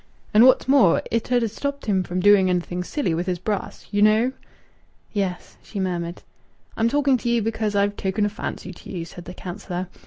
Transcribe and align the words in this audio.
And 0.33 0.45
what's 0.47 0.67
more, 0.67 1.03
it 1.11 1.31
'ud 1.31 1.43
ha' 1.43 1.47
stopped 1.47 1.85
him 1.85 2.01
from 2.01 2.21
doing 2.21 2.49
anything 2.49 2.83
silly 2.83 3.13
with 3.13 3.27
his 3.27 3.37
brass! 3.37 3.85
You 3.91 4.01
know." 4.01 4.31
"Yes," 5.13 5.57
she 5.61 5.79
murmured. 5.79 6.23
"I'm 6.75 6.89
talking 6.89 7.17
to 7.19 7.29
ye 7.29 7.39
because 7.39 7.75
I've 7.75 7.95
taken 7.95 8.25
a 8.25 8.29
fancy 8.29 8.71
to 8.73 8.89
ye," 8.89 9.03
said 9.03 9.25
the 9.25 9.35
councillor. 9.35 9.89